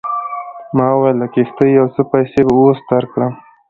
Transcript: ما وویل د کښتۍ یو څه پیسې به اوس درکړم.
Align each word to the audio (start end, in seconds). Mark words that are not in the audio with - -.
ما 0.75 0.87
وویل 0.93 1.17
د 1.21 1.25
کښتۍ 1.33 1.69
یو 1.79 1.87
څه 1.95 2.01
پیسې 2.11 2.39
به 2.47 2.53
اوس 2.61 2.79
درکړم. 2.91 3.31